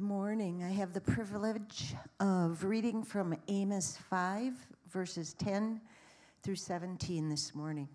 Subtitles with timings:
[0.00, 0.64] Morning.
[0.64, 4.54] I have the privilege of reading from Amos 5,
[4.90, 5.78] verses 10
[6.42, 7.86] through 17 this morning.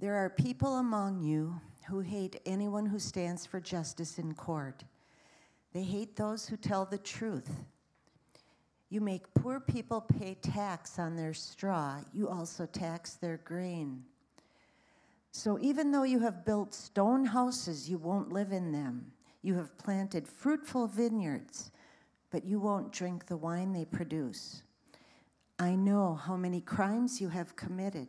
[0.00, 4.82] There are people among you who hate anyone who stands for justice in court.
[5.72, 7.62] They hate those who tell the truth.
[8.88, 14.02] You make poor people pay tax on their straw, you also tax their grain.
[15.30, 19.12] So even though you have built stone houses, you won't live in them.
[19.42, 21.70] You have planted fruitful vineyards,
[22.30, 24.62] but you won't drink the wine they produce.
[25.58, 28.08] I know how many crimes you have committed.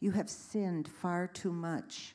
[0.00, 2.14] You have sinned far too much.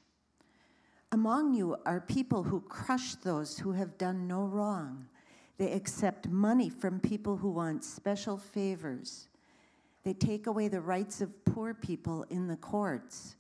[1.12, 5.08] Among you are people who crush those who have done no wrong.
[5.58, 9.30] They accept money from people who want special favors.
[10.04, 13.36] They take away the rights of poor people in the courts.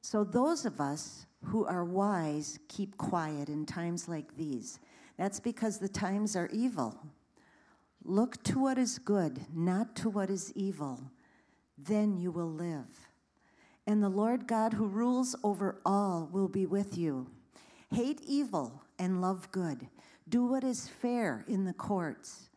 [0.00, 4.78] So, those of us who are wise keep quiet in times like these.
[5.16, 6.96] That's because the times are evil.
[8.04, 11.10] Look to what is good, not to what is evil.
[11.76, 13.08] Then you will live.
[13.86, 17.26] And the Lord God, who rules over all, will be with you.
[17.90, 19.88] Hate evil and love good.
[20.28, 22.50] Do what is fair in the courts.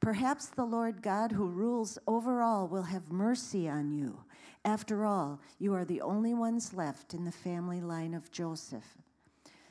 [0.00, 4.18] Perhaps the Lord God, who rules over all, will have mercy on you.
[4.64, 8.96] After all, you are the only ones left in the family line of Joseph.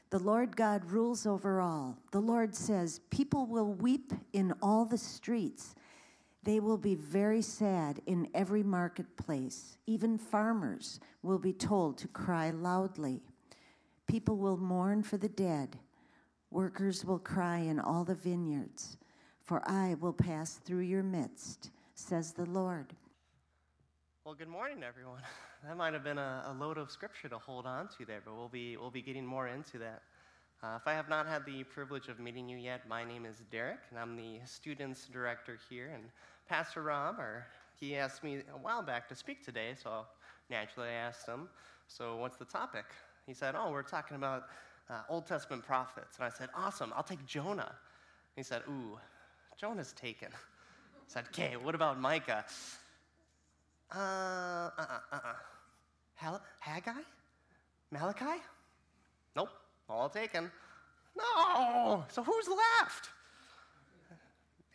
[0.09, 1.97] The Lord God rules over all.
[2.11, 5.73] The Lord says, People will weep in all the streets.
[6.43, 9.77] They will be very sad in every marketplace.
[9.87, 13.21] Even farmers will be told to cry loudly.
[14.07, 15.77] People will mourn for the dead.
[16.49, 18.97] Workers will cry in all the vineyards,
[19.41, 22.93] for I will pass through your midst, says the Lord.
[24.23, 25.23] Well, good morning, everyone.
[25.67, 28.35] That might have been a, a load of scripture to hold on to there, but
[28.35, 30.03] we'll be, we'll be getting more into that.
[30.61, 33.41] Uh, if I have not had the privilege of meeting you yet, my name is
[33.51, 35.89] Derek, and I'm the students director here.
[35.93, 36.03] And
[36.47, 37.47] Pastor Rob, or
[37.79, 40.05] he asked me a while back to speak today, so
[40.51, 41.49] naturally I asked him,
[41.87, 42.85] "So what's the topic?"
[43.25, 44.49] He said, "Oh, we're talking about
[44.89, 47.73] uh, Old Testament prophets." And I said, "Awesome, I'll take Jonah."
[48.35, 48.99] He said, "Ooh,
[49.59, 52.45] Jonah's taken." I said, "Okay, what about Micah?"
[53.93, 53.97] Uh,
[54.77, 55.35] uh-uh, uh-uh.
[56.15, 57.01] Hal- Haggai?
[57.91, 58.41] Malachi?
[59.35, 59.49] Nope,
[59.89, 60.49] all taken.
[61.17, 62.05] No!
[62.09, 63.09] So who's left?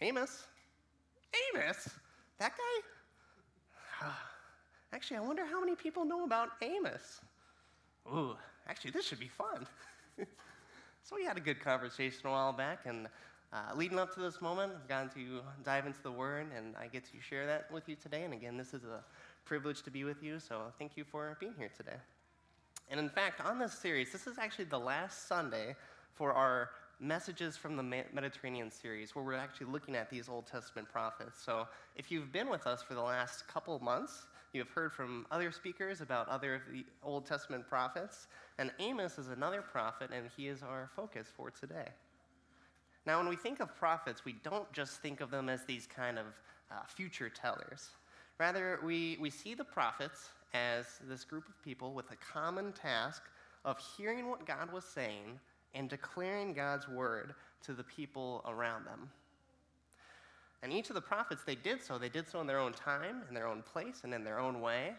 [0.00, 0.46] Amos.
[1.54, 1.88] Amos?
[2.38, 4.08] That guy?
[4.92, 7.20] Actually, I wonder how many people know about Amos.
[8.12, 8.36] Ooh,
[8.68, 9.66] actually, this should be fun.
[11.02, 13.08] so we had a good conversation a while back, and
[13.56, 16.88] uh, leading up to this moment, I've gotten to dive into the Word, and I
[16.88, 18.22] get to share that with you today.
[18.22, 19.02] And again, this is a
[19.46, 21.96] privilege to be with you, so thank you for being here today.
[22.90, 25.74] And in fact, on this series, this is actually the last Sunday
[26.12, 30.88] for our Messages from the Mediterranean series, where we're actually looking at these Old Testament
[30.90, 31.42] prophets.
[31.42, 35.26] So if you've been with us for the last couple months, you have heard from
[35.30, 38.28] other speakers about other of the Old Testament prophets,
[38.58, 41.88] and Amos is another prophet, and he is our focus for today.
[43.06, 46.18] Now, when we think of prophets, we don't just think of them as these kind
[46.18, 46.26] of
[46.72, 47.90] uh, future tellers.
[48.38, 53.22] Rather, we, we see the prophets as this group of people with a common task
[53.64, 55.38] of hearing what God was saying
[55.74, 59.08] and declaring God's word to the people around them.
[60.62, 61.98] And each of the prophets, they did so.
[61.98, 64.60] They did so in their own time, in their own place, and in their own
[64.60, 64.94] way.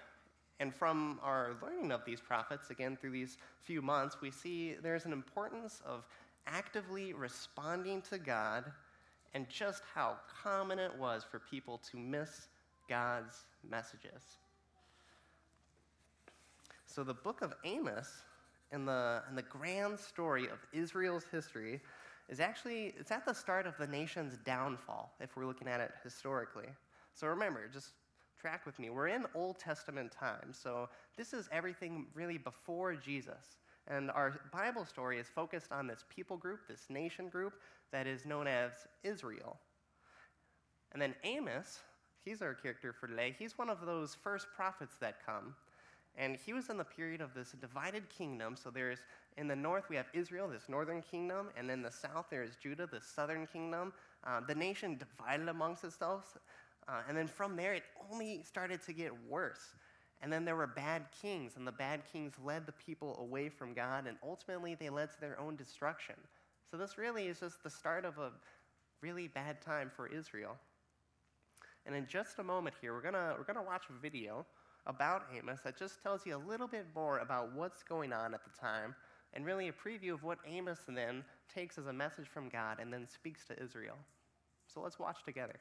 [0.60, 5.06] And from our learning of these prophets, again, through these few months, we see there's
[5.06, 6.08] an importance of
[6.48, 8.66] actively responding to God
[9.34, 12.48] and just how common it was for people to miss
[12.90, 14.40] God's messages.
[16.86, 18.10] So, the book of Amos
[18.72, 21.82] and the, and the grand story of Israel's history
[22.30, 25.92] is actually it's at the start of the nation's downfall if we're looking at it
[26.04, 26.68] historically.
[27.14, 27.92] So remember, just
[28.40, 28.90] track with me.
[28.90, 33.58] We're in Old Testament times, so this is everything really before Jesus.
[33.90, 37.54] And our Bible story is focused on this people group, this nation group
[37.92, 38.72] that is known as
[39.04, 39.58] Israel.
[40.92, 41.80] And then Amos,
[42.24, 43.36] he's our character for today.
[43.38, 45.56] He's one of those first prophets that come.
[46.18, 48.56] And he was in the period of this divided kingdom.
[48.56, 49.00] So there's,
[49.38, 51.50] in the north, we have Israel, this northern kingdom.
[51.56, 53.94] And in the south, there's Judah, the southern kingdom.
[54.26, 56.38] Uh, the nation divided amongst itself.
[56.88, 59.76] Uh, and then from there, it only started to get worse.
[60.22, 63.74] And then there were bad kings, and the bad kings led the people away from
[63.74, 66.16] God, and ultimately they led to their own destruction.
[66.70, 68.32] So this really is just the start of a
[69.02, 70.58] really bad time for Israel.
[71.86, 74.46] And in just a moment here, we're gonna, we're gonna watch a video
[74.88, 78.42] about Amos that just tells you a little bit more about what's going on at
[78.44, 78.96] the time
[79.34, 81.24] and really a preview of what Amos then
[81.54, 83.98] takes as a message from God and then speaks to Israel.
[84.68, 85.60] So let's watch together.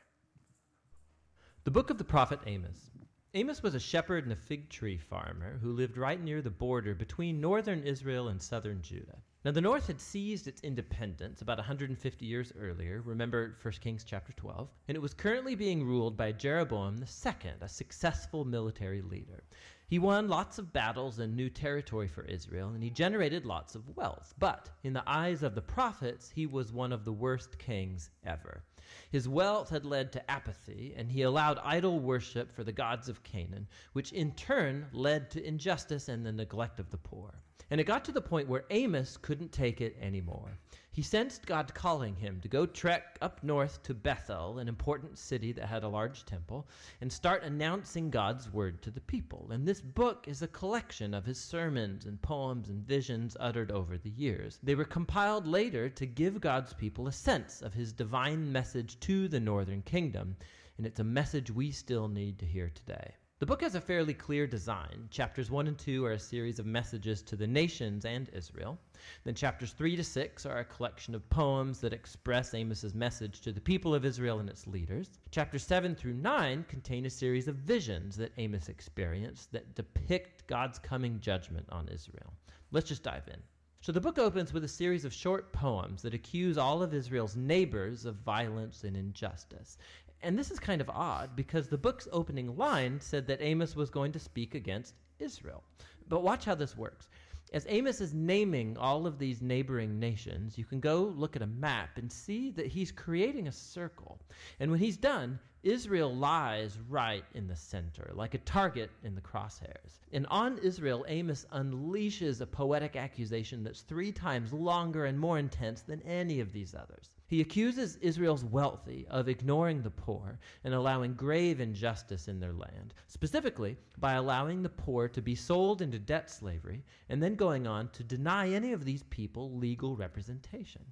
[1.64, 2.90] The book of the prophet Amos.
[3.34, 6.94] Amos was a shepherd and a fig tree farmer who lived right near the border
[6.94, 9.18] between northern Israel and southern Judah.
[9.44, 14.32] Now, the north had seized its independence about 150 years earlier, remember 1 Kings chapter
[14.32, 19.44] 12, and it was currently being ruled by Jeroboam II, a successful military leader.
[19.88, 23.96] He won lots of battles and new territory for Israel, and he generated lots of
[23.96, 24.34] wealth.
[24.38, 28.64] But in the eyes of the prophets, he was one of the worst kings ever.
[29.10, 33.22] His wealth had led to apathy, and he allowed idol worship for the gods of
[33.22, 37.42] Canaan, which in turn led to injustice and the neglect of the poor.
[37.70, 40.56] And it got to the point where Amos couldn't take it anymore.
[40.92, 45.52] He sensed God calling him to go trek up north to Bethel, an important city
[45.52, 46.66] that had a large temple,
[47.00, 49.48] and start announcing God's word to the people.
[49.50, 53.98] And this book is a collection of his sermons and poems and visions uttered over
[53.98, 54.58] the years.
[54.62, 59.28] They were compiled later to give God's people a sense of his divine message to
[59.28, 60.36] the northern kingdom,
[60.76, 63.14] and it's a message we still need to hear today.
[63.38, 65.08] The book has a fairly clear design.
[65.10, 68.78] Chapters 1 and 2 are a series of messages to the nations and Israel.
[69.24, 73.52] Then chapters 3 to 6 are a collection of poems that express Amos's message to
[73.52, 75.18] the people of Israel and its leaders.
[75.30, 80.78] Chapters 7 through 9 contain a series of visions that Amos experienced that depict God's
[80.78, 82.32] coming judgment on Israel.
[82.72, 83.42] Let's just dive in.
[83.86, 87.36] So the book opens with a series of short poems that accuse all of Israel's
[87.36, 89.78] neighbors of violence and injustice.
[90.22, 93.88] And this is kind of odd because the book's opening line said that Amos was
[93.88, 95.62] going to speak against Israel.
[96.08, 97.08] But watch how this works.
[97.52, 101.46] As Amos is naming all of these neighboring nations, you can go look at a
[101.46, 104.20] map and see that he's creating a circle.
[104.58, 109.20] And when he's done, Israel lies right in the center, like a target in the
[109.20, 110.00] crosshairs.
[110.12, 115.82] And on Israel, Amos unleashes a poetic accusation that's three times longer and more intense
[115.82, 117.15] than any of these others.
[117.28, 122.94] He accuses Israel's wealthy of ignoring the poor and allowing grave injustice in their land,
[123.08, 127.88] specifically by allowing the poor to be sold into debt slavery and then going on
[127.90, 130.84] to deny any of these people legal representation.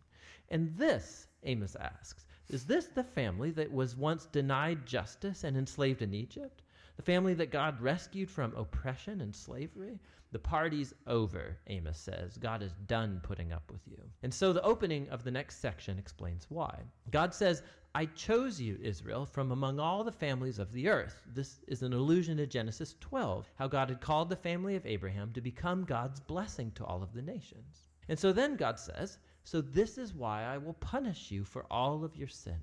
[0.49, 6.03] And this, Amos asks, is this the family that was once denied justice and enslaved
[6.03, 6.63] in Egypt?
[6.97, 10.01] The family that God rescued from oppression and slavery?
[10.35, 12.37] The party's over, Amos says.
[12.39, 14.03] God is done putting up with you.
[14.25, 16.81] And so the opening of the next section explains why.
[17.13, 17.63] God says,
[17.95, 21.23] I chose you, Israel, from among all the families of the earth.
[21.33, 25.33] This is an allusion to Genesis 12, how God had called the family of Abraham
[25.35, 27.87] to become God's blessing to all of the nations.
[28.09, 32.03] And so then God says, so this is why I will punish you for all
[32.03, 32.59] of your sin.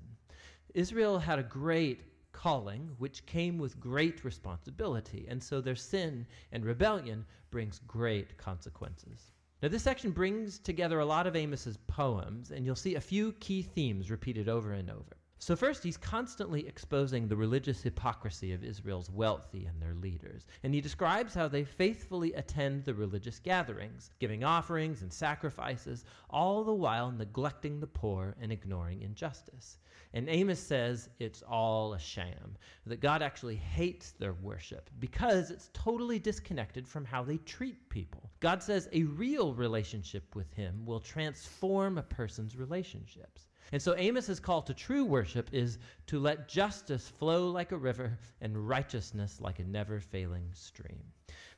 [0.74, 6.64] Israel had a great calling, which came with great responsibility, and so their sin and
[6.64, 9.32] rebellion brings great consequences.
[9.62, 13.32] Now, this section brings together a lot of Amos's poems, and you'll see a few
[13.34, 15.16] key themes repeated over and over.
[15.44, 20.46] So, first, he's constantly exposing the religious hypocrisy of Israel's wealthy and their leaders.
[20.62, 26.62] And he describes how they faithfully attend the religious gatherings, giving offerings and sacrifices, all
[26.62, 29.78] the while neglecting the poor and ignoring injustice.
[30.14, 32.56] And Amos says it's all a sham,
[32.86, 38.30] that God actually hates their worship because it's totally disconnected from how they treat people.
[38.38, 43.48] God says a real relationship with Him will transform a person's relationships.
[43.70, 45.78] And so Amos's call to true worship is
[46.08, 51.02] to let justice flow like a river and righteousness like a never failing stream.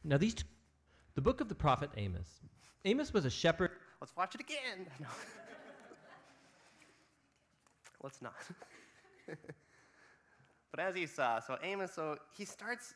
[0.04, 0.44] Now, these, t-
[1.14, 2.28] the book of the prophet Amos.
[2.84, 3.70] Amos was a shepherd.
[4.00, 4.86] Let's watch it again.
[5.00, 5.08] No.
[8.02, 8.34] Let's not.
[10.70, 12.92] but as you saw, so Amos, so he starts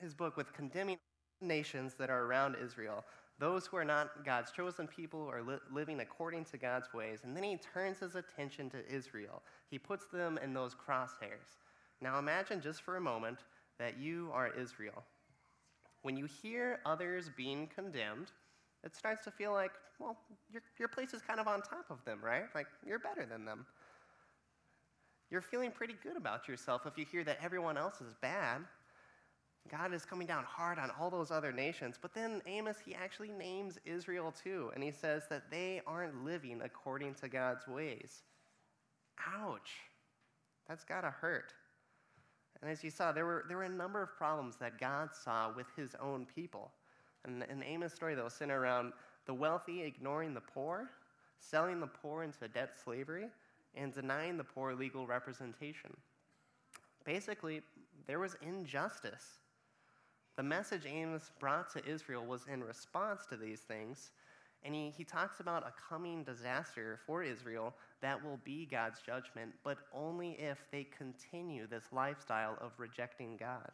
[0.00, 0.96] his book with condemning
[1.42, 3.04] nations that are around Israel
[3.38, 7.20] those who are not God's chosen people are li- living according to God's ways.
[7.22, 9.42] And then he turns his attention to Israel.
[9.70, 11.58] He puts them in those crosshairs.
[12.00, 13.38] Now imagine just for a moment
[13.78, 15.04] that you are Israel.
[16.02, 18.32] When you hear others being condemned,
[18.84, 20.16] it starts to feel like, well,
[20.52, 22.44] your, your place is kind of on top of them, right?
[22.54, 23.66] Like you're better than them.
[25.30, 28.62] You're feeling pretty good about yourself if you hear that everyone else is bad.
[29.70, 31.96] God is coming down hard on all those other nations.
[32.00, 36.62] But then Amos, he actually names Israel too, and he says that they aren't living
[36.62, 38.22] according to God's ways.
[39.26, 39.70] Ouch.
[40.68, 41.52] That's got to hurt.
[42.60, 45.52] And as you saw, there were, there were a number of problems that God saw
[45.54, 46.72] with his own people.
[47.24, 48.92] And in Amos' story, they was centered around
[49.26, 50.90] the wealthy ignoring the poor,
[51.40, 53.26] selling the poor into debt slavery,
[53.74, 55.90] and denying the poor legal representation.
[57.04, 57.62] Basically,
[58.06, 59.40] there was injustice
[60.38, 64.12] the message Amos brought to Israel was in response to these things,
[64.62, 69.50] And he, he talks about a coming disaster for Israel that will be God's judgment,
[69.64, 73.68] but only if they continue this lifestyle of rejecting God.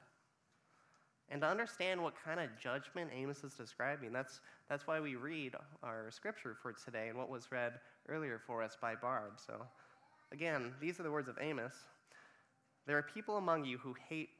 [1.28, 5.54] And to understand what kind of judgment Amos is describing, that's, that's why we read
[5.82, 7.74] our scripture for today and what was read
[8.08, 9.32] earlier for us by Barb.
[9.36, 9.66] So,
[10.32, 11.74] again, these are the words of Amos.
[12.86, 14.30] There are people among you who hate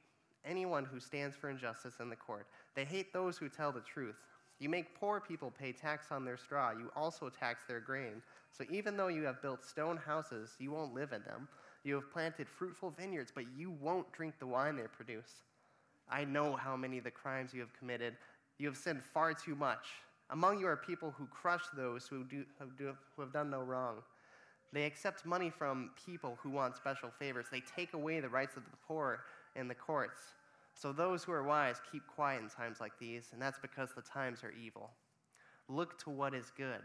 [0.45, 2.47] anyone who stands for injustice in the court.
[2.75, 4.17] They hate those who tell the truth.
[4.61, 6.71] You make poor people pay tax on their straw.
[6.71, 8.23] You also tax their grain.
[8.57, 11.49] So even though you have built stone houses, you won't live in them.
[11.83, 15.43] You have planted fruitful vineyards, but you won't drink the wine they produce.
[16.09, 18.17] I know how many of the crimes you have committed.
[18.59, 19.87] You have sinned far too much.
[20.31, 23.61] Among you are people who crush those who, do, who, do, who have done no
[23.61, 23.97] wrong.
[24.73, 27.47] They accept money from people who want special favors.
[27.51, 29.21] They take away the rights of the poor
[29.57, 30.21] in the courts.
[30.75, 34.03] So those who are wise keep quiet in times like these, and that's because the
[34.03, 34.91] times are evil.
[35.69, 36.83] Look to what is good,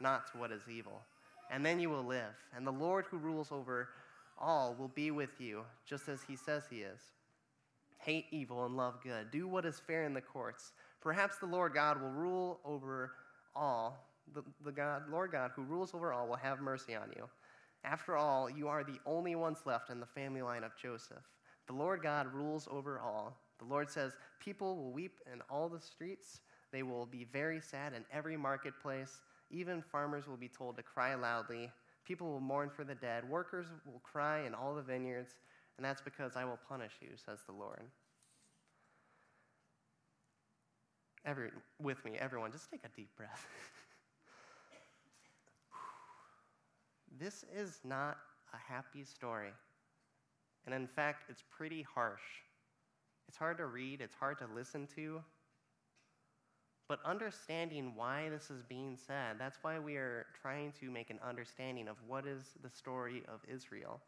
[0.00, 1.02] not to what is evil,
[1.50, 2.34] and then you will live.
[2.54, 3.88] And the Lord who rules over
[4.38, 7.00] all will be with you, just as he says he is.
[7.98, 9.30] Hate evil and love good.
[9.30, 10.72] Do what is fair in the courts.
[11.00, 13.12] Perhaps the Lord God will rule over
[13.56, 14.04] all.
[14.34, 17.28] The, the God, Lord God who rules over all will have mercy on you.
[17.84, 21.24] After all, you are the only ones left in the family line of Joseph.
[21.68, 23.36] The Lord God rules over all.
[23.58, 26.40] The Lord says, People will weep in all the streets.
[26.72, 29.20] They will be very sad in every marketplace.
[29.50, 31.70] Even farmers will be told to cry loudly.
[32.06, 33.28] People will mourn for the dead.
[33.28, 35.34] Workers will cry in all the vineyards.
[35.76, 37.82] And that's because I will punish you, says the Lord.
[41.24, 43.46] Every, with me, everyone, just take a deep breath.
[47.20, 48.16] this is not
[48.54, 49.50] a happy story.
[50.68, 52.20] And in fact, it's pretty harsh.
[53.26, 55.22] It's hard to read, it's hard to listen to.
[56.90, 61.20] But understanding why this is being said, that's why we are trying to make an
[61.26, 63.98] understanding of what is the story of Israel.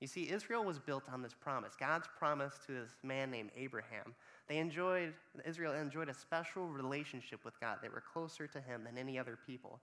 [0.00, 4.14] You see, Israel was built on this promise God's promise to this man named Abraham.
[4.48, 5.12] They enjoyed,
[5.44, 7.80] Israel enjoyed a special relationship with God.
[7.82, 9.78] They were closer to him than any other people.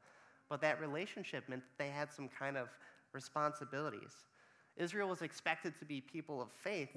[0.50, 2.70] But that relationship meant that they had some kind of
[3.14, 4.26] responsibilities.
[4.78, 6.90] Israel was expected to be people of faith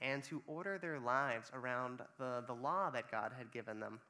[0.00, 4.00] and to order their lives around the, the law that God had given them.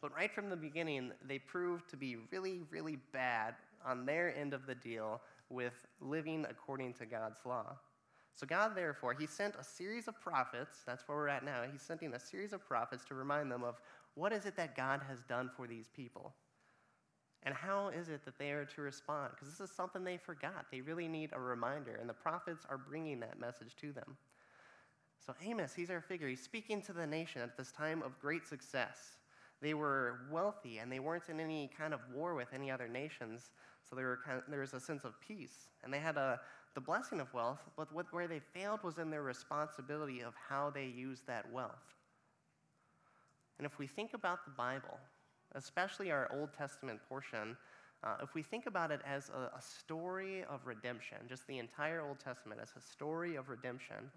[0.00, 3.54] But right from the beginning, they proved to be really, really bad
[3.84, 7.76] on their end of the deal with living according to God's law.
[8.34, 10.78] So, God, therefore, He sent a series of prophets.
[10.86, 11.64] That's where we're at now.
[11.70, 13.80] He's sending a series of prophets to remind them of
[14.14, 16.32] what is it that God has done for these people.
[17.42, 19.30] And how is it that they are to respond?
[19.34, 20.66] Because this is something they forgot.
[20.70, 24.16] They really need a reminder, and the prophets are bringing that message to them.
[25.24, 26.28] So, Amos, he's our figure.
[26.28, 29.16] He's speaking to the nation at this time of great success.
[29.62, 33.50] They were wealthy, and they weren't in any kind of war with any other nations,
[33.88, 35.68] so there, kind of, there was a sense of peace.
[35.82, 36.40] And they had a,
[36.74, 40.70] the blessing of wealth, but what, where they failed was in their responsibility of how
[40.70, 41.94] they used that wealth.
[43.58, 44.98] And if we think about the Bible,
[45.54, 47.56] especially our Old Testament portion,
[48.02, 52.00] uh, if we think about it as a, a, story of redemption, just the entire
[52.00, 54.10] Old Testament as a story of redemption,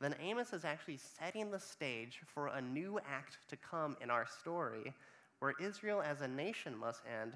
[0.00, 4.26] then Amos is actually setting the stage for a new act to come in our
[4.26, 4.92] story
[5.38, 7.32] where Israel as a nation must end,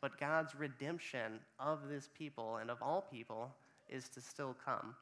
[0.00, 3.54] but God's redemption of this people and of all people
[3.90, 4.94] is to still come.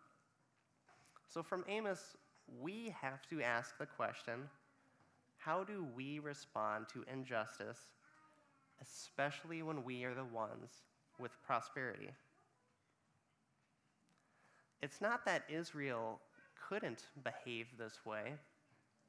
[1.28, 2.16] So from Amos,
[2.60, 4.48] we have to ask the question
[5.46, 7.78] how do we respond to injustice,
[8.82, 10.82] especially when we are the ones
[11.20, 12.10] with prosperity?
[14.82, 16.18] It's not that Israel
[16.68, 18.32] couldn't behave this way,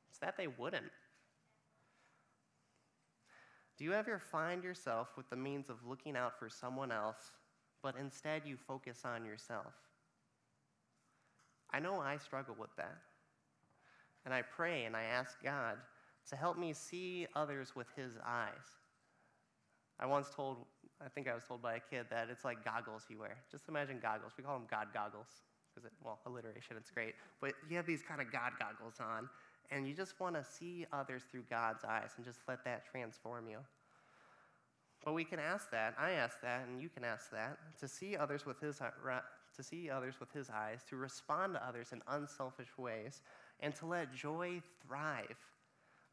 [0.09, 0.91] it's that they wouldn't.
[3.79, 7.31] Do you ever find yourself with the means of looking out for someone else,
[7.81, 9.73] but instead you focus on yourself?
[11.71, 12.97] I know I struggle with that.
[14.25, 15.77] And I pray and I ask God
[16.29, 18.77] to help me see others with his eyes.
[19.99, 20.57] I once told,
[21.03, 23.37] I think I was told by a kid that it's like goggles you wear.
[23.51, 24.33] Just imagine goggles.
[24.37, 25.27] We call them God goggles
[25.73, 27.15] because, well, alliteration, it's great.
[27.41, 29.29] But you have these kind of God goggles on,
[29.71, 33.47] and you just want to see others through God's eyes and just let that transform
[33.49, 33.57] you.
[35.05, 38.17] But we can ask that, I ask that, and you can ask that, to see
[38.17, 38.89] others with his, uh,
[39.55, 43.21] to see others with his eyes, to respond to others in unselfish ways,
[43.59, 45.37] and to let joy thrive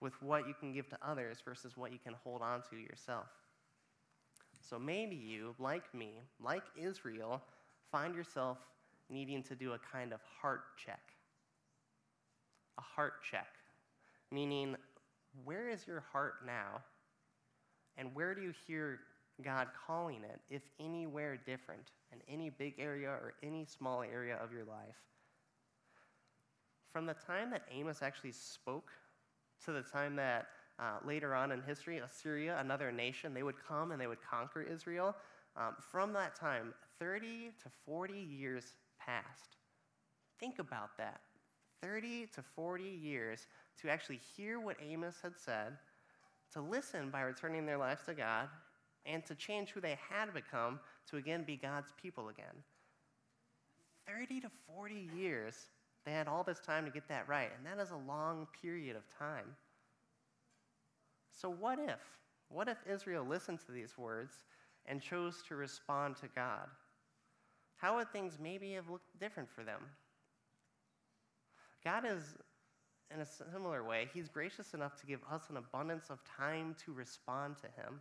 [0.05, 3.25] with what you can give to others versus what you can hold on to yourself.
[4.61, 7.41] So maybe you, like me, like Israel,
[7.91, 8.59] find yourself
[9.09, 11.01] needing to do a kind of heart check.
[12.77, 13.49] A heart check,
[14.31, 14.77] meaning,
[15.43, 16.83] where is your heart now?
[17.97, 19.01] And where do you hear
[19.43, 24.53] God calling it, if anywhere different, in any big area or any small area of
[24.53, 25.01] your life?
[26.93, 28.91] From the time that Amos actually spoke
[29.65, 30.47] to the time that
[30.79, 34.63] uh, later on in history, Assyria, another nation, they would come and they would conquer
[34.63, 35.15] Israel.
[35.57, 39.57] Um, from that time, 30 to 40 years passed.
[40.41, 41.21] Think about that
[41.83, 43.47] 30 to 40 years
[43.81, 45.77] to actually hear what Amos had said,
[46.53, 48.49] to listen by returning their lives to God,
[49.05, 50.81] and to change who they had become
[51.11, 52.63] to again be God's people again.
[54.07, 55.55] 30 to 40 years,
[56.05, 58.97] they had all this time to get that right, and that is a long period
[58.97, 59.57] of time.
[61.31, 62.01] So, what if?
[62.49, 64.45] What if Israel listened to these words
[64.87, 66.69] and chose to respond to God?
[67.77, 69.81] How would things maybe have looked different for them?
[71.83, 72.35] God is,
[73.13, 76.93] in a similar way, He's gracious enough to give us an abundance of time to
[76.93, 78.01] respond to Him.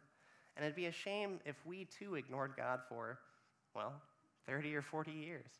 [0.55, 3.19] And it'd be a shame if we too ignored God for,
[3.75, 3.93] well,
[4.45, 5.51] 30 or 40 years.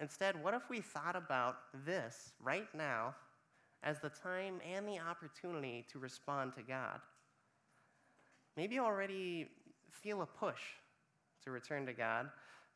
[0.00, 3.14] Instead, what if we thought about this right now
[3.82, 7.00] as the time and the opportunity to respond to God?
[8.56, 9.48] Maybe you already
[9.90, 10.60] feel a push
[11.44, 12.28] to return to God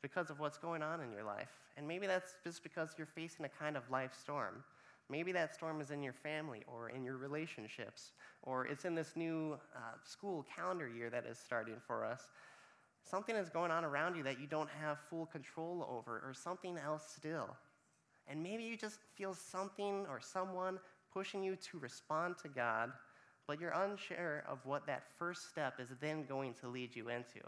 [0.03, 1.51] because of what's going on in your life.
[1.77, 4.63] And maybe that's just because you're facing a kind of life storm.
[5.11, 9.13] Maybe that storm is in your family or in your relationships, or it's in this
[9.17, 12.31] new uh, school calendar year that is starting for us.
[13.09, 16.77] Something is going on around you that you don't have full control over, or something
[16.77, 17.57] else still.
[18.27, 20.79] And maybe you just feel something or someone
[21.13, 22.93] pushing you to respond to God,
[23.47, 27.41] but you're unsure of what that first step is then going to lead you into.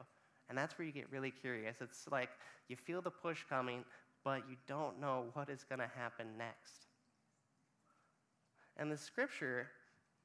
[0.49, 1.77] And that's where you get really curious.
[1.81, 2.31] It's like
[2.69, 3.85] you feel the push coming,
[4.25, 6.87] but you don't know what is going to happen next.
[8.79, 9.69] And the scripture,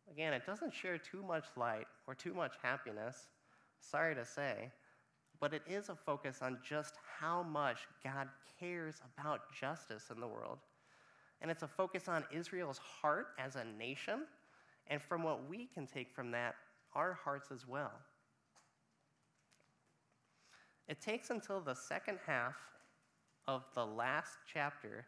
[0.10, 3.28] again, it doesn't share too much light or too much happiness,
[3.82, 4.72] sorry to say,
[5.40, 8.28] but it is a focus on just how much God
[8.60, 10.60] cares about justice in the world.
[11.42, 14.22] And it's a focus on Israel's heart as a nation,
[14.88, 16.56] and from what we can take from that,
[16.94, 17.92] our hearts as well.
[20.88, 22.56] It takes until the second half
[23.48, 25.06] of the last chapter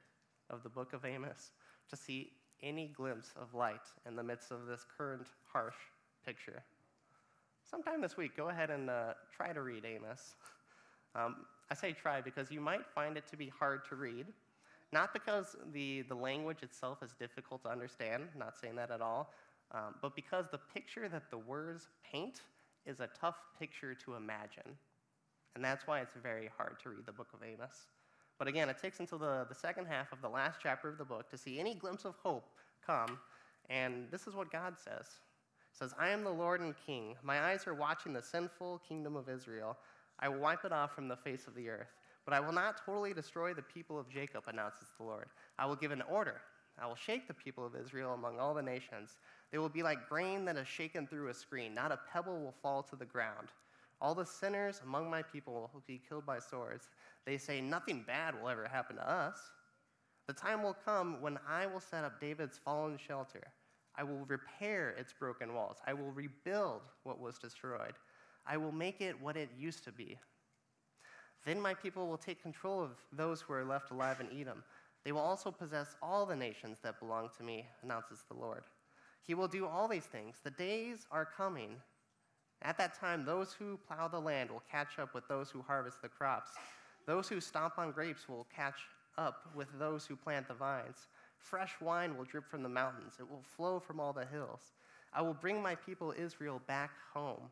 [0.50, 1.52] of the book of Amos
[1.90, 5.76] to see any glimpse of light in the midst of this current harsh
[6.26, 6.64] picture.
[7.70, 10.36] Sometime this week, go ahead and uh, try to read Amos.
[11.16, 14.28] Um, I say try because you might find it to be hard to read.
[14.94, 19.34] Not because the, the language itself is difficult to understand, not saying that at all,
[19.72, 22.42] um, but because the picture that the words paint
[22.86, 24.78] is a tough picture to imagine.
[25.56, 27.88] And that's why it's very hard to read the book of Amos.
[28.38, 31.06] But again, it takes until the, the second half of the last chapter of the
[31.06, 32.46] book to see any glimpse of hope
[32.86, 33.18] come.
[33.72, 35.08] And this is what God says.
[35.78, 37.16] Says, I am the Lord and King.
[37.22, 39.78] My eyes are watching the sinful kingdom of Israel.
[40.20, 41.94] I will wipe it off from the face of the earth.
[42.26, 45.28] But I will not totally destroy the people of Jacob, announces the Lord.
[45.60, 46.42] I will give an order.
[46.82, 49.18] I will shake the people of Israel among all the nations.
[49.52, 51.76] They will be like grain that is shaken through a screen.
[51.76, 53.50] Not a pebble will fall to the ground.
[54.02, 56.90] All the sinners among my people will be killed by swords.
[57.26, 59.40] They say, Nothing bad will ever happen to us.
[60.28, 63.48] The time will come when I will set up David's fallen shelter.
[63.98, 65.78] I will repair its broken walls.
[65.88, 67.94] I will rebuild what was destroyed.
[68.46, 70.18] I will make it what it used to be.
[71.46, 74.64] Then my people will take control of those who are left alive in Edom.
[75.04, 78.64] They will also possess all the nations that belong to me, announces the Lord.
[79.22, 80.38] He will do all these things.
[80.44, 81.78] The days are coming
[82.62, 86.02] at that time, those who plow the land will catch up with those who harvest
[86.02, 86.52] the crops.
[87.06, 88.80] Those who stomp on grapes will catch
[89.18, 91.08] up with those who plant the vines.
[91.38, 94.74] Fresh wine will drip from the mountains, it will flow from all the hills.
[95.14, 97.50] I will bring my people Israel back home.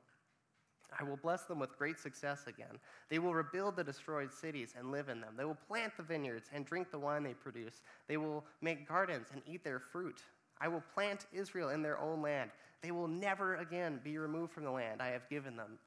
[0.99, 2.79] I will bless them with great success again.
[3.09, 5.33] They will rebuild the destroyed cities and live in them.
[5.37, 7.81] They will plant the vineyards and drink the wine they produce.
[8.07, 10.21] They will make gardens and eat their fruit.
[10.61, 12.51] I will plant Israel in their own land.
[12.81, 15.79] They will never again be removed from the land I have given them,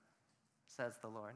[0.66, 1.34] says the Lord.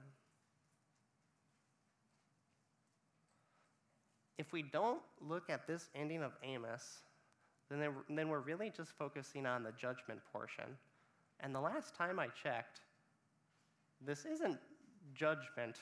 [4.42, 7.02] If we don't look at this ending of Amos,
[7.70, 10.64] then, then we're really just focusing on the judgment portion.
[11.38, 12.80] And the last time I checked,
[14.04, 14.58] this isn't
[15.14, 15.76] Judgment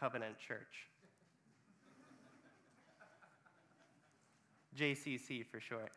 [0.00, 0.88] Covenant Church.
[4.76, 5.92] JCC for short.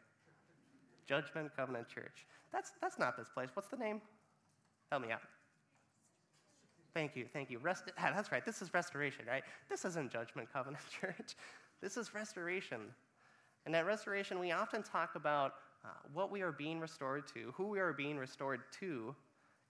[1.07, 2.27] Judgment Covenant Church.
[2.53, 3.49] That's, that's not this place.
[3.55, 3.99] What's the name?
[4.91, 5.21] Help me out.
[6.93, 7.59] Thank you, thank you.
[7.59, 9.43] Rest, that's right, this is restoration, right?
[9.69, 11.35] This isn't Judgment Covenant Church.
[11.81, 12.81] This is restoration.
[13.65, 15.53] And at restoration, we often talk about
[15.85, 19.15] uh, what we are being restored to, who we are being restored to,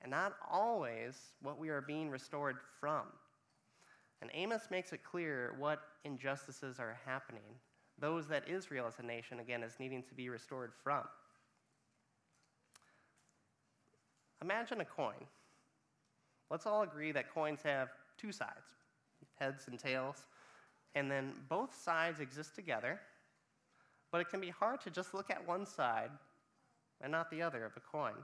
[0.02, 3.04] and not always what we are being restored from.
[4.22, 7.56] And Amos makes it clear what injustices are happening,
[8.00, 11.04] those that Israel as a nation, again, is needing to be restored from.
[14.42, 15.26] Imagine a coin.
[16.50, 18.74] Let's all agree that coins have two sides
[19.40, 20.26] heads and tails,
[20.96, 23.00] and then both sides exist together,
[24.12, 26.10] but it can be hard to just look at one side
[27.02, 28.16] and not the other of a coin.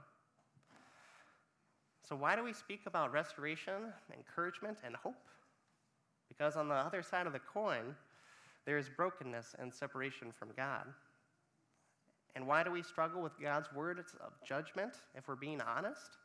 [2.02, 5.28] So, why do we speak about restoration, encouragement, and hope?
[6.28, 7.96] Because on the other side of the coin,
[8.64, 10.86] there is brokenness and separation from God.
[12.34, 16.18] And why do we struggle with God's words of judgment if we're being honest?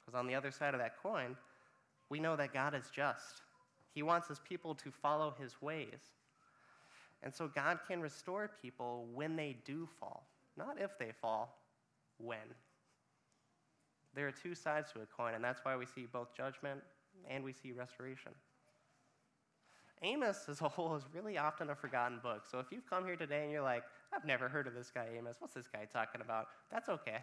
[0.00, 1.36] Because on the other side of that coin,
[2.10, 3.43] we know that God is just.
[3.94, 6.12] He wants his people to follow his ways.
[7.22, 10.26] And so God can restore people when they do fall,
[10.56, 11.56] not if they fall,
[12.18, 12.38] when.
[14.14, 16.80] There are two sides to a coin, and that's why we see both judgment
[17.28, 18.32] and we see restoration.
[20.02, 22.42] Amos as a whole is really often a forgotten book.
[22.50, 25.06] So if you've come here today and you're like, I've never heard of this guy
[25.16, 26.48] Amos, what's this guy talking about?
[26.70, 27.18] That's okay.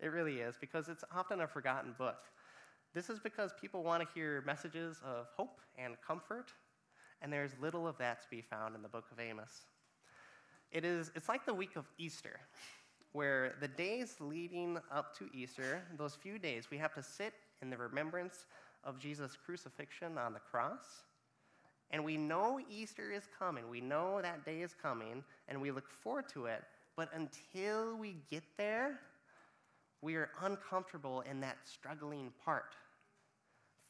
[0.00, 2.16] It really is, because it's often a forgotten book.
[2.94, 6.52] This is because people want to hear messages of hope and comfort,
[7.22, 9.62] and there's little of that to be found in the book of Amos.
[10.70, 12.38] It is, it's like the week of Easter,
[13.12, 17.70] where the days leading up to Easter, those few days, we have to sit in
[17.70, 18.46] the remembrance
[18.84, 21.04] of Jesus' crucifixion on the cross.
[21.90, 23.68] And we know Easter is coming.
[23.68, 26.62] We know that day is coming, and we look forward to it.
[26.96, 28.98] But until we get there,
[30.00, 32.74] we are uncomfortable in that struggling part,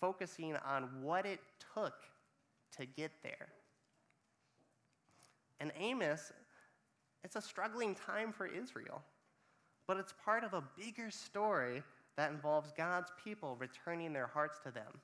[0.02, 1.38] focusing on what it
[1.74, 1.94] took
[2.76, 3.48] to get there.
[5.60, 6.32] And Amos,
[7.22, 9.00] it's a struggling time for Israel,
[9.86, 11.84] but it's part of a bigger story
[12.16, 15.00] that involves God's people returning their hearts to them.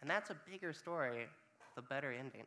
[0.00, 1.26] And that's a bigger story
[1.76, 2.44] the better ending.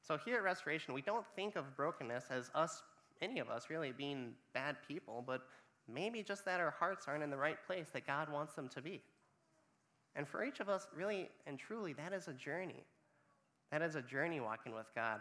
[0.00, 2.82] So here at Restoration, we don't think of brokenness as us,
[3.22, 5.42] any of us really, being bad people, but
[5.86, 8.82] maybe just that our hearts aren't in the right place that God wants them to
[8.82, 9.00] be.
[10.16, 12.84] And for each of us, really and truly, that is a journey.
[13.72, 15.20] That is a journey walking with God.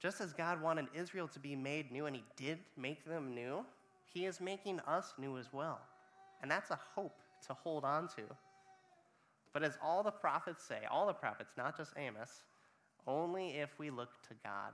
[0.00, 3.64] Just as God wanted Israel to be made new, and He did make them new,
[4.04, 5.80] He is making us new as well.
[6.42, 8.22] And that's a hope to hold on to.
[9.52, 12.44] But as all the prophets say, all the prophets, not just Amos,
[13.06, 14.72] only if we look to God.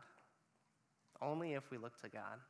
[1.21, 2.41] Only if we look to God.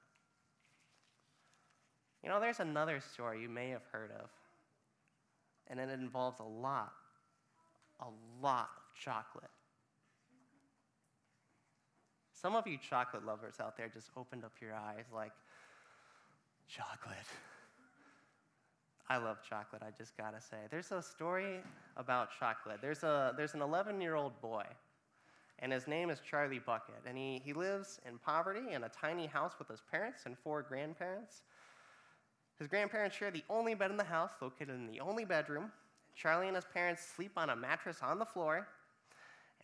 [2.23, 4.31] You know, there's another story you may have heard of,
[5.73, 6.93] and it involves a lot,
[8.01, 8.09] a
[8.43, 9.51] lot of chocolate.
[12.35, 15.33] Some of you chocolate lovers out there just opened up your eyes like,
[16.69, 17.17] chocolate.
[19.09, 20.59] I love chocolate, I just gotta say.
[20.71, 21.61] There's a story
[21.97, 22.79] about chocolate.
[22.83, 24.65] There's, a, there's an 11 year old boy,
[25.59, 27.03] and his name is Charlie Bucket.
[27.07, 30.63] And he, he lives in poverty in a tiny house with his parents and four
[30.63, 31.43] grandparents.
[32.63, 35.73] His grandparents share the only bed in the house, located in the only bedroom.
[36.15, 38.69] Charlie and his parents sleep on a mattress on the floor.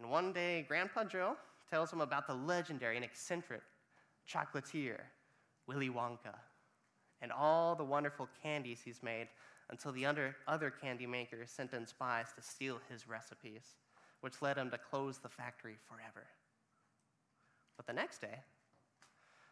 [0.01, 1.37] And one day, Grandpa Joe
[1.71, 3.63] tells him about the legendary and eccentric
[4.29, 4.99] chocolatier,
[5.69, 6.35] Willy Wonka
[7.23, 9.29] and all the wonderful candies he's made
[9.71, 13.77] until the other candy makers sent in spies to steal his recipes,
[14.23, 16.27] which led him to close the factory forever.
[17.77, 18.41] But the next day,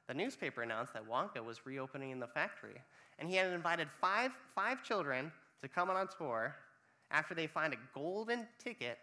[0.09, 2.82] the newspaper announced that Wonka was reopening the factory,
[3.18, 6.55] and he had invited five, five children to come on tour
[7.11, 8.98] after they find a golden ticket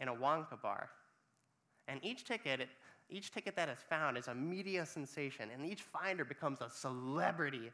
[0.00, 0.90] in a Wonka bar.
[1.88, 2.68] And each ticket,
[3.08, 7.70] each ticket that is found is a media sensation, and each finder becomes a celebrity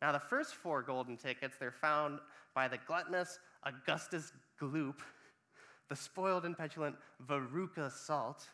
[0.00, 2.20] now, the first four golden tickets, they're found
[2.54, 5.00] by the gluttonous Augustus Gloop,
[5.88, 8.48] the spoiled and petulant Veruca Salt,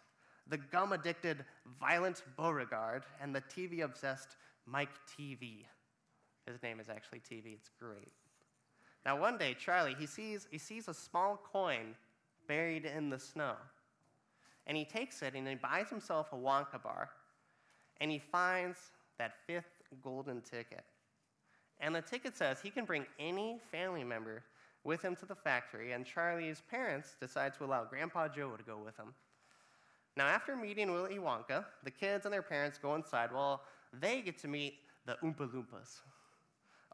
[0.46, 1.44] the gum addicted
[1.78, 5.64] Violet Beauregarde, and the TV obsessed Mike TV.
[6.46, 8.12] His name is actually TV, it's great.
[9.06, 11.94] Now, one day, Charlie, he sees, he sees a small coin
[12.48, 13.54] buried in the snow.
[14.66, 17.10] And he takes it and he buys himself a Wonka bar.
[18.00, 18.78] And he finds
[19.18, 20.84] that fifth golden ticket.
[21.80, 24.42] And the ticket says he can bring any family member
[24.84, 28.78] with him to the factory, and Charlie's parents decide to allow Grandpa Joe to go
[28.84, 29.14] with him.
[30.16, 34.38] Now, after meeting Willy Wonka, the kids and their parents go inside while they get
[34.38, 34.74] to meet
[35.06, 36.00] the Oompa Loompas,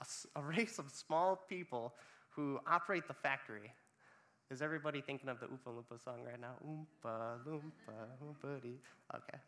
[0.01, 1.95] a, a race of small people
[2.31, 3.73] who operate the factory.
[4.51, 6.55] Is everybody thinking of the Oompa Loompa song right now?
[6.67, 8.77] Oompa Loompa, Oompa.
[9.15, 9.39] Okay.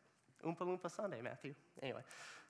[0.45, 1.55] Oompa Loompa Sunday, Matthew.
[1.83, 2.01] Anyway,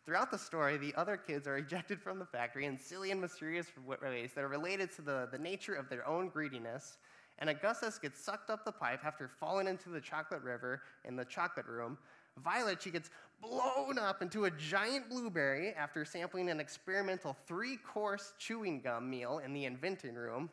[0.05, 3.67] throughout the story, the other kids are ejected from the factory in silly and mysterious
[3.87, 6.99] ways that are related to the, the nature of their own greediness.
[7.39, 11.25] And Augustus gets sucked up the pipe after falling into the chocolate river in the
[11.25, 11.99] chocolate room.
[12.39, 13.11] Violet, she gets
[13.43, 19.41] blown up into a giant blueberry after sampling an experimental three course chewing gum meal
[19.45, 20.49] in the inventing room.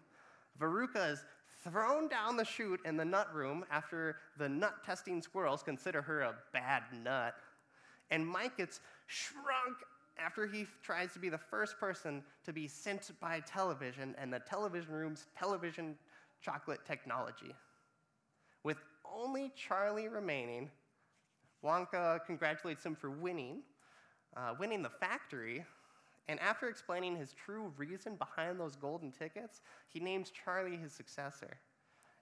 [0.59, 1.23] Veruca is
[1.63, 6.21] thrown down the chute in the nut room after the nut testing squirrels consider her
[6.21, 7.35] a bad nut.
[8.11, 9.77] And Mike gets shrunk
[10.17, 14.39] after he tries to be the first person to be sent by television and the
[14.39, 15.95] television room's television
[16.41, 17.53] chocolate technology.
[18.63, 18.77] With
[19.09, 20.69] only Charlie remaining,
[21.63, 23.61] Wonka congratulates him for winning,
[24.37, 25.65] uh, winning the factory,
[26.27, 31.57] and after explaining his true reason behind those golden tickets, he names Charlie his successor.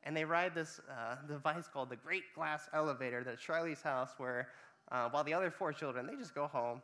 [0.04, 4.48] And they ride this uh, device called the Great Glass Elevator to Charlie's house, where
[4.92, 6.82] uh, while the other four children, they just go home.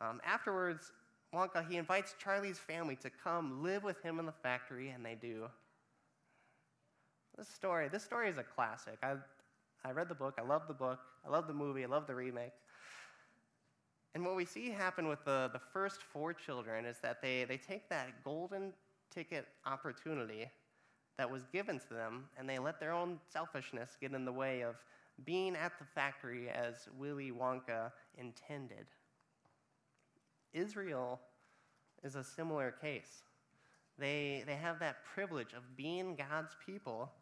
[0.00, 0.92] Um, afterwards,
[1.34, 5.16] Wonka, he invites Charlie's family to come live with him in the factory, and they
[5.16, 5.46] do.
[7.36, 8.98] This story, this story is a classic.
[9.02, 9.14] I,
[9.84, 12.14] I read the book, I love the book, I love the movie, I love the
[12.14, 12.52] remake.
[14.14, 17.56] And what we see happen with the, the first four children is that they, they
[17.56, 18.72] take that golden
[19.14, 20.46] ticket opportunity
[21.16, 24.62] that was given to them and they let their own selfishness get in the way
[24.62, 24.76] of
[25.24, 28.86] being at the factory as Willy Wonka intended.
[30.52, 31.20] Israel
[32.02, 33.22] is a similar case.
[33.98, 37.12] They, they have that privilege of being God's people,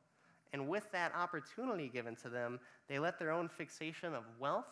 [0.53, 2.59] and with that opportunity given to them,
[2.89, 4.67] they let their own fixation of wealth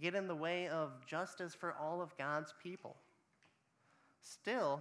[0.00, 2.96] get in the way of justice for all of God's people.
[4.20, 4.80] Still,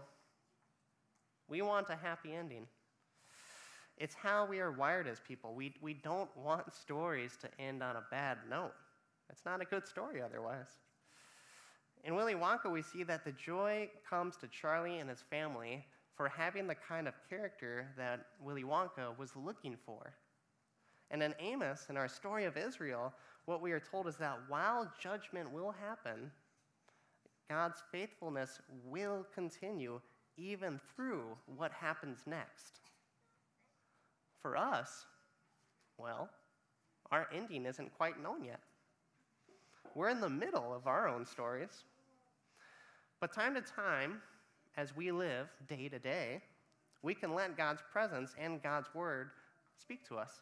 [1.48, 2.68] we want a happy ending.
[3.98, 5.54] It's how we are wired as people.
[5.54, 8.74] We, we don't want stories to end on a bad note.
[9.30, 10.80] It's not a good story otherwise.
[12.04, 15.86] In Willy Wonka, we see that the joy comes to Charlie and his family
[16.20, 20.12] for having the kind of character that Willy Wonka was looking for.
[21.12, 23.14] And in Amos, in our story of Israel,
[23.46, 26.30] what we are told is that while judgment will happen,
[27.50, 30.02] God's faithfulness will continue
[30.36, 32.82] even through what happens next.
[34.42, 35.06] For us,
[35.98, 36.30] well,
[37.12, 38.60] our ending isn't quite known yet.
[39.96, 41.86] We're in the middle of our own stories.
[43.22, 44.22] But time to time,
[44.78, 46.42] as we live day to day,
[47.02, 49.32] we can let God's presence and God's word
[49.78, 50.42] speak to us.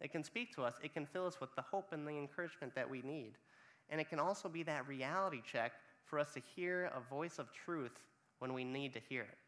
[0.00, 2.74] It can speak to us, it can fill us with the hope and the encouragement
[2.74, 3.34] that we need.
[3.88, 5.72] And it can also be that reality check
[6.04, 8.00] for us to hear a voice of truth
[8.38, 9.38] when we need to hear it.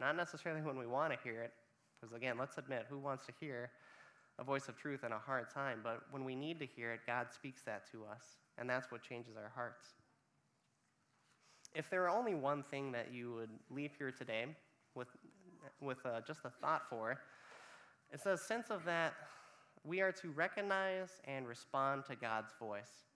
[0.00, 1.52] Not necessarily when we want to hear it,
[2.00, 3.70] because again, let's admit, who wants to hear
[4.38, 5.80] a voice of truth in a hard time?
[5.82, 9.02] But when we need to hear it, God speaks that to us, and that's what
[9.02, 9.90] changes our hearts.
[11.74, 14.46] If there were only one thing that you would leave here today
[14.94, 15.08] with,
[15.80, 17.18] with uh, just a thought for,
[18.10, 19.14] it's a sense of that
[19.84, 23.06] we are to recognize and respond to God's voice.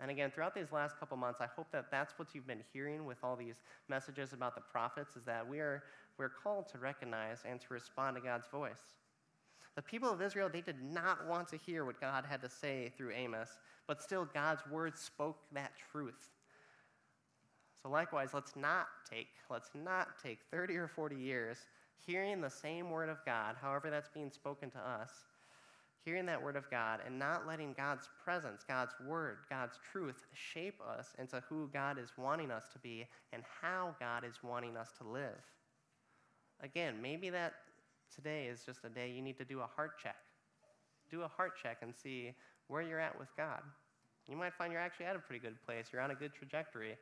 [0.00, 3.04] And again, throughout these last couple months, I hope that that's what you've been hearing
[3.04, 5.84] with all these messages about the prophets is that we are
[6.18, 8.94] we're called to recognize and to respond to God's voice.
[9.74, 12.92] The people of Israel, they did not want to hear what God had to say
[12.96, 16.28] through Amos, but still God's word spoke that truth.
[17.84, 21.58] So likewise, let's not take let's not take 30 or 40 years
[22.06, 25.10] hearing the same word of God, however that's being spoken to us,
[26.02, 30.80] hearing that word of God and not letting God's presence, God's word, God's truth shape
[30.86, 34.88] us into who God is wanting us to be and how God is wanting us
[34.98, 35.42] to live.
[36.62, 37.52] Again, maybe that
[38.14, 40.16] today is just a day you need to do a heart check.
[41.10, 42.32] Do a heart check and see
[42.68, 43.60] where you're at with God.
[44.26, 46.96] You might find you're actually at a pretty good place, you're on a good trajectory,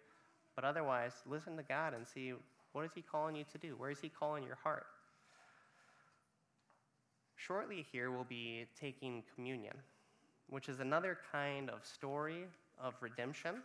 [0.55, 2.33] but otherwise, listen to God and see
[2.73, 3.75] what is He calling you to do?
[3.77, 4.87] Where is He calling your heart?
[7.37, 9.77] Shortly here, we'll be taking communion,
[10.49, 12.45] which is another kind of story
[12.81, 13.57] of redemption.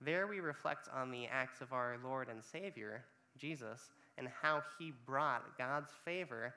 [0.00, 3.04] There we reflect on the acts of our Lord and Savior,
[3.38, 6.54] Jesus, and how he brought God's favor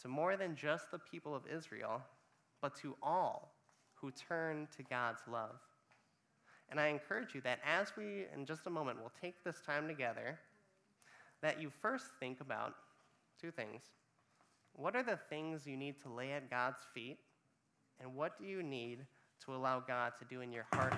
[0.00, 2.02] to more than just the people of Israel,
[2.60, 3.52] but to all
[3.94, 5.60] who turn to God's love.
[6.72, 9.86] And I encourage you that as we, in just a moment, we'll take this time
[9.86, 10.38] together,
[11.42, 12.72] that you first think about
[13.38, 13.82] two things.
[14.72, 17.18] What are the things you need to lay at God's feet?
[18.00, 19.00] And what do you need
[19.44, 20.94] to allow God to do in your heart?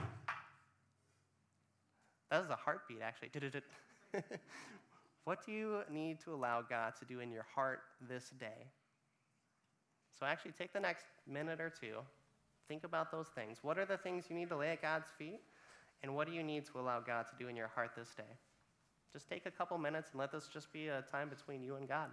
[2.31, 3.33] That was a heartbeat, actually.
[5.25, 8.69] what do you need to allow God to do in your heart this day?
[10.17, 11.97] So, actually, take the next minute or two,
[12.69, 13.59] Think about those things.
[13.63, 15.41] What are the things you need to lay at God's feet?
[16.05, 18.37] And what do you need to allow God to do in your heart this day?
[19.11, 21.89] Just take a couple minutes and let this just be a time between you and
[21.89, 22.11] God.